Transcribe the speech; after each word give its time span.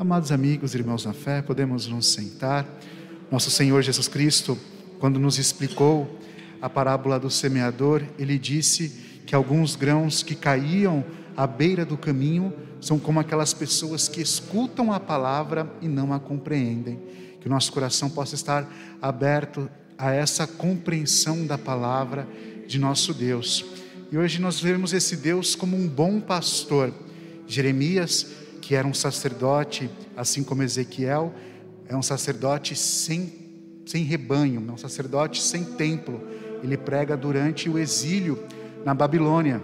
Amados 0.00 0.30
amigos, 0.30 0.76
irmãos 0.76 1.04
na 1.04 1.12
fé, 1.12 1.42
podemos 1.42 1.88
nos 1.88 2.06
sentar. 2.06 2.64
Nosso 3.32 3.50
Senhor 3.50 3.82
Jesus 3.82 4.06
Cristo, 4.06 4.56
quando 5.00 5.18
nos 5.18 5.38
explicou 5.38 6.20
a 6.62 6.70
parábola 6.70 7.18
do 7.18 7.28
semeador, 7.28 8.04
ele 8.16 8.38
disse 8.38 8.92
que 9.26 9.34
alguns 9.34 9.74
grãos 9.74 10.22
que 10.22 10.36
caíam 10.36 11.04
à 11.36 11.48
beira 11.48 11.84
do 11.84 11.96
caminho 11.96 12.52
são 12.80 12.96
como 12.96 13.18
aquelas 13.18 13.52
pessoas 13.52 14.06
que 14.06 14.20
escutam 14.20 14.92
a 14.92 15.00
palavra 15.00 15.68
e 15.82 15.88
não 15.88 16.12
a 16.12 16.20
compreendem. 16.20 17.00
Que 17.40 17.48
o 17.48 17.50
nosso 17.50 17.72
coração 17.72 18.08
possa 18.08 18.36
estar 18.36 18.72
aberto 19.02 19.68
a 19.98 20.12
essa 20.12 20.46
compreensão 20.46 21.44
da 21.44 21.58
palavra 21.58 22.24
de 22.68 22.78
nosso 22.78 23.12
Deus. 23.12 23.64
E 24.12 24.16
hoje 24.16 24.40
nós 24.40 24.60
vemos 24.60 24.92
esse 24.92 25.16
Deus 25.16 25.56
como 25.56 25.76
um 25.76 25.88
bom 25.88 26.20
pastor. 26.20 26.94
Jeremias, 27.48 28.28
que 28.60 28.74
era 28.74 28.86
um 28.86 28.94
sacerdote, 28.94 29.90
assim 30.16 30.42
como 30.42 30.62
Ezequiel, 30.62 31.32
é 31.88 31.96
um 31.96 32.02
sacerdote 32.02 32.76
sem, 32.76 33.32
sem 33.86 34.04
rebanho, 34.04 34.64
é 34.68 34.72
um 34.72 34.76
sacerdote 34.76 35.42
sem 35.42 35.64
templo. 35.64 36.20
Ele 36.62 36.76
prega 36.76 37.16
durante 37.16 37.68
o 37.68 37.78
exílio 37.78 38.38
na 38.84 38.92
Babilônia. 38.94 39.62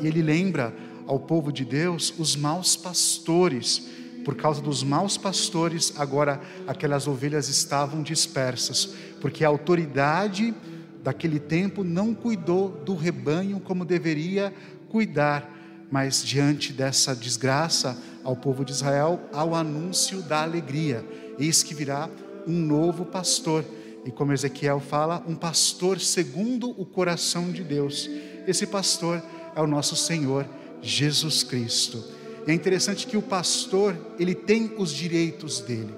E 0.00 0.06
ele 0.06 0.22
lembra 0.22 0.74
ao 1.06 1.18
povo 1.18 1.52
de 1.52 1.64
Deus 1.64 2.14
os 2.18 2.36
maus 2.36 2.76
pastores. 2.76 3.88
Por 4.24 4.36
causa 4.36 4.60
dos 4.60 4.82
maus 4.82 5.16
pastores, 5.16 5.94
agora 5.96 6.40
aquelas 6.66 7.06
ovelhas 7.06 7.48
estavam 7.48 8.02
dispersas, 8.02 8.94
porque 9.20 9.44
a 9.44 9.48
autoridade 9.48 10.54
daquele 11.02 11.38
tempo 11.38 11.82
não 11.82 12.14
cuidou 12.14 12.68
do 12.68 12.94
rebanho 12.94 13.60
como 13.60 13.84
deveria 13.84 14.52
cuidar. 14.88 15.59
Mas 15.90 16.24
diante 16.24 16.72
dessa 16.72 17.14
desgraça 17.14 17.96
ao 18.22 18.36
povo 18.36 18.64
de 18.64 18.72
Israel, 18.72 19.20
há 19.32 19.44
o 19.44 19.54
anúncio 19.54 20.22
da 20.22 20.42
alegria. 20.42 21.04
Eis 21.38 21.62
que 21.62 21.74
virá 21.74 22.08
um 22.46 22.52
novo 22.52 23.04
pastor. 23.04 23.64
E 24.04 24.10
como 24.10 24.32
Ezequiel 24.32 24.80
fala, 24.80 25.22
um 25.26 25.34
pastor 25.34 26.00
segundo 26.00 26.70
o 26.70 26.86
coração 26.86 27.50
de 27.50 27.62
Deus. 27.62 28.08
Esse 28.46 28.66
pastor 28.66 29.22
é 29.54 29.60
o 29.60 29.66
nosso 29.66 29.96
Senhor 29.96 30.46
Jesus 30.80 31.42
Cristo. 31.42 32.02
E 32.46 32.50
é 32.50 32.54
interessante 32.54 33.06
que 33.06 33.16
o 33.16 33.22
pastor, 33.22 33.96
ele 34.18 34.34
tem 34.34 34.72
os 34.78 34.90
direitos 34.90 35.60
dele. 35.60 35.94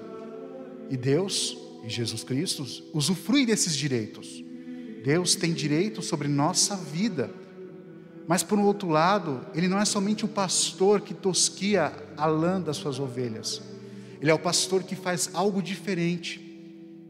E 0.89 0.97
Deus, 0.97 1.57
e 1.83 1.89
Jesus 1.89 2.23
Cristo, 2.23 2.65
usufrui 2.93 3.45
desses 3.45 3.75
direitos. 3.75 4.43
Deus 5.03 5.35
tem 5.35 5.53
direito 5.53 6.01
sobre 6.01 6.27
nossa 6.27 6.75
vida. 6.75 7.33
Mas 8.27 8.43
por 8.43 8.57
um 8.57 8.63
outro 8.63 8.87
lado, 8.87 9.41
ele 9.53 9.67
não 9.67 9.79
é 9.79 9.85
somente 9.85 10.23
o 10.23 10.27
pastor 10.27 11.01
que 11.01 11.13
tosquia 11.13 11.91
a 12.15 12.25
lã 12.25 12.61
das 12.61 12.77
suas 12.77 12.99
ovelhas. 12.99 13.61
Ele 14.21 14.31
é 14.31 14.33
o 14.33 14.39
pastor 14.39 14.83
que 14.83 14.95
faz 14.95 15.29
algo 15.33 15.61
diferente. 15.61 16.39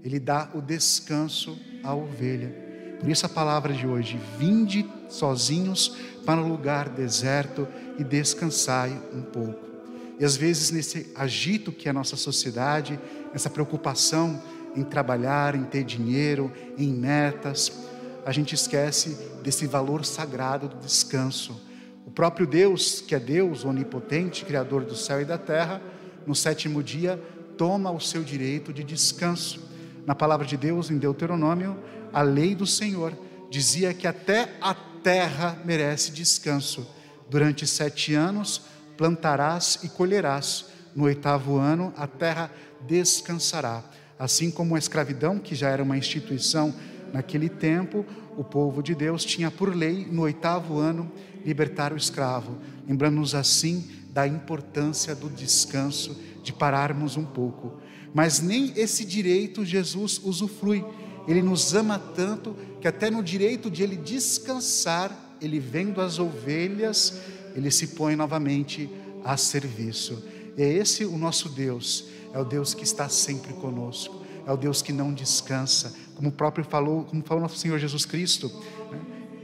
Ele 0.04 0.20
dá 0.20 0.50
o 0.54 0.62
descanso 0.62 1.58
à 1.84 1.94
ovelha. 1.94 2.54
Por 3.00 3.10
isso 3.10 3.26
a 3.26 3.30
palavra 3.30 3.74
de 3.74 3.86
hoje: 3.86 4.20
vinde 4.40 4.90
sozinhos 5.10 5.96
para 6.26 6.42
um 6.42 6.48
lugar 6.48 6.90
deserto 6.90 7.68
e 8.00 8.04
descansai 8.04 9.00
um 9.14 9.22
pouco. 9.22 9.74
E 10.20 10.26
às 10.26 10.36
vezes 10.36 10.72
nesse 10.72 11.12
agito 11.16 11.72
que 11.72 11.88
é 11.88 11.92
a 11.92 11.94
nossa 11.94 12.16
sociedade, 12.16 13.00
essa 13.34 13.50
preocupação 13.50 14.42
em 14.76 14.84
trabalhar, 14.84 15.54
em 15.54 15.64
ter 15.64 15.84
dinheiro, 15.84 16.52
em 16.78 16.94
metas, 16.94 17.72
a 18.26 18.32
gente 18.32 18.56
esquece 18.56 19.18
desse 19.44 19.68
valor 19.68 20.06
sagrado 20.06 20.68
do 20.68 20.78
descanso. 20.78 21.60
O 22.06 22.12
próprio 22.12 22.46
Deus, 22.46 23.02
que 23.02 23.16
é 23.16 23.20
Deus 23.20 23.66
onipotente, 23.66 24.46
criador 24.46 24.84
do 24.84 24.96
céu 24.96 25.22
e 25.22 25.26
da 25.26 25.38
terra, 25.38 25.82
no 26.26 26.36
sétimo 26.36 26.82
dia 26.82 27.22
toma 27.58 27.92
o 27.92 28.00
seu 28.00 28.24
direito 28.24 28.74
de 28.74 28.84
descanso. 28.84 29.62
Na 30.06 30.16
palavra 30.16 30.46
de 30.46 30.58
Deus, 30.58 30.90
em 30.90 30.98
Deuteronômio, 30.98 31.78
a 32.12 32.22
lei 32.22 32.56
do 32.56 32.66
Senhor 32.66 33.14
dizia 33.50 33.94
que 33.94 34.08
até 34.08 34.56
a 34.62 34.74
terra 34.74 35.58
merece 35.64 36.12
descanso. 36.12 36.88
Durante 37.30 37.66
sete 37.66 38.14
anos 38.14 38.62
plantarás 38.98 39.80
e 39.84 39.90
colherás. 39.90 40.66
No 40.96 41.06
oitavo 41.06 41.58
ano 41.58 41.94
a 41.98 42.06
terra 42.06 42.52
descansará. 42.82 43.84
Assim 44.18 44.52
como 44.52 44.76
a 44.76 44.80
escravidão, 44.80 45.40
que 45.40 45.56
já 45.56 45.70
era 45.70 45.82
uma 45.82 45.98
instituição 45.98 46.74
naquele 47.12 47.50
tempo, 47.50 48.06
o 48.38 48.44
povo 48.44 48.82
de 48.82 48.96
Deus 48.96 49.24
tinha 49.24 49.50
por 49.50 49.76
lei, 49.76 50.08
no 50.10 50.24
oitavo 50.24 50.80
ano, 50.80 51.12
libertar 51.46 51.94
o 51.94 51.98
escravo, 51.98 52.58
lembrando-nos 52.88 53.36
assim 53.36 53.90
da 54.12 54.28
importância 54.28 55.16
do 55.16 55.30
descanso, 55.30 56.16
de 56.44 56.54
pararmos 56.54 57.18
um 57.18 57.26
pouco. 57.26 57.80
Mas 58.14 58.40
nem 58.40 58.72
esse 58.76 59.04
direito 59.04 59.66
Jesus 59.66 60.22
usufrui. 60.24 60.86
Ele 61.28 61.42
nos 61.42 61.74
ama 61.74 61.98
tanto 61.98 62.56
que 62.80 62.88
até 62.88 63.10
no 63.10 63.24
direito 63.24 63.72
de 63.72 63.82
ele 63.82 63.96
descansar, 63.96 65.36
ele 65.42 65.60
vendo 65.60 66.02
as 66.02 66.20
ovelhas, 66.20 67.22
ele 67.56 67.72
se 67.72 67.88
põe 67.88 68.16
novamente 68.16 68.90
a 69.24 69.38
serviço. 69.38 70.24
É 70.58 70.68
esse 70.68 71.06
o 71.06 71.18
nosso 71.18 71.50
Deus, 71.50 72.06
é 72.34 72.40
o 72.40 72.46
Deus 72.46 72.74
que 72.74 72.84
está 72.84 73.10
sempre 73.10 73.54
conosco, 73.54 74.23
é 74.46 74.52
o 74.52 74.58
Deus 74.58 74.82
que 74.82 74.92
não 74.92 75.14
descansa, 75.14 75.94
como 76.16 76.30
o 76.30 76.32
próprio 76.32 76.66
falou, 76.66 77.04
como 77.06 77.24
falou 77.24 77.42
nosso 77.42 77.58
Senhor 77.58 77.80
Jesus 77.80 78.06
Cristo. 78.06 78.52
Né? 78.92 79.00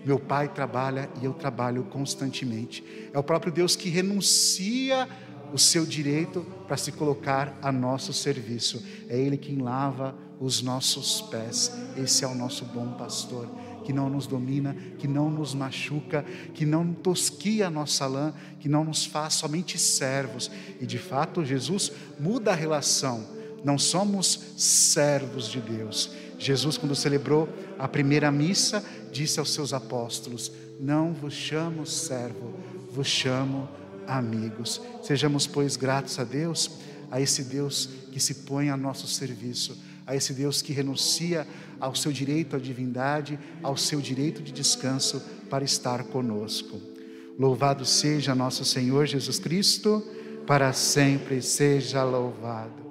Meu 0.05 0.19
Pai 0.19 0.47
trabalha 0.47 1.09
e 1.21 1.25
eu 1.25 1.33
trabalho 1.33 1.83
constantemente. 1.83 2.83
É 3.13 3.19
o 3.19 3.23
próprio 3.23 3.51
Deus 3.51 3.75
que 3.75 3.89
renuncia 3.89 5.07
o 5.53 5.57
seu 5.57 5.85
direito 5.85 6.45
para 6.67 6.77
se 6.77 6.91
colocar 6.91 7.57
a 7.61 7.71
nosso 7.71 8.13
serviço. 8.13 8.83
É 9.07 9.17
Ele 9.17 9.37
quem 9.37 9.57
lava 9.57 10.15
os 10.39 10.61
nossos 10.61 11.21
pés. 11.21 11.75
Esse 11.97 12.23
é 12.23 12.27
o 12.27 12.35
nosso 12.35 12.65
bom 12.65 12.93
pastor, 12.93 13.47
que 13.83 13.91
não 13.91 14.09
nos 14.09 14.25
domina, 14.25 14.75
que 14.97 15.07
não 15.07 15.29
nos 15.29 15.53
machuca, 15.53 16.23
que 16.53 16.65
não 16.65 16.93
tosquia 16.93 17.67
a 17.67 17.71
nossa 17.71 18.05
lã, 18.07 18.33
que 18.59 18.69
não 18.69 18.83
nos 18.83 19.05
faz 19.05 19.33
somente 19.33 19.77
servos. 19.77 20.49
E 20.79 20.85
de 20.85 20.97
fato, 20.97 21.43
Jesus 21.43 21.91
muda 22.19 22.51
a 22.51 22.55
relação. 22.55 23.38
Não 23.63 23.77
somos 23.77 24.39
servos 24.57 25.47
de 25.47 25.59
Deus. 25.59 26.11
Jesus, 26.37 26.77
quando 26.77 26.95
celebrou 26.95 27.49
a 27.77 27.87
primeira 27.87 28.31
missa, 28.31 28.83
disse 29.11 29.39
aos 29.39 29.53
seus 29.53 29.73
apóstolos: 29.73 30.51
Não 30.79 31.13
vos 31.13 31.33
chamo 31.33 31.85
servo, 31.85 32.53
vos 32.91 33.07
chamo 33.07 33.67
amigos. 34.07 34.81
Sejamos, 35.03 35.45
pois, 35.45 35.75
gratos 35.75 36.17
a 36.19 36.23
Deus, 36.23 36.71
a 37.11 37.19
esse 37.19 37.43
Deus 37.43 37.89
que 38.11 38.19
se 38.19 38.35
põe 38.35 38.69
a 38.69 38.77
nosso 38.77 39.07
serviço 39.07 39.77
a 40.09 40.15
esse 40.15 40.33
Deus 40.33 40.59
que 40.63 40.73
renuncia 40.73 41.45
ao 41.79 41.93
seu 41.93 42.11
direito 42.11 42.55
à 42.55 42.59
divindade, 42.59 43.37
ao 43.61 43.77
seu 43.77 44.01
direito 44.01 44.41
de 44.41 44.51
descanso 44.51 45.21
para 45.51 45.63
estar 45.63 46.03
conosco. 46.05 46.81
Louvado 47.37 47.85
seja 47.85 48.33
nosso 48.33 48.65
Senhor 48.65 49.05
Jesus 49.05 49.37
Cristo, 49.37 50.03
para 50.47 50.73
sempre 50.73 51.43
seja 51.43 52.03
louvado. 52.03 52.88